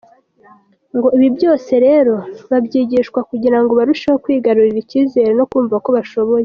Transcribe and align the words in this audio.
Ngo 0.95 1.07
ibi 1.17 1.29
byose 1.37 1.71
rero 1.85 2.15
babyigishwa 2.49 3.19
kugira 3.29 3.57
ngo 3.61 3.71
barusheho 3.79 4.17
kwigarurira 4.23 4.77
icyizere, 4.83 5.31
no 5.39 5.45
kumva 5.51 5.75
ko 5.85 5.89
bashoboye. 5.97 6.39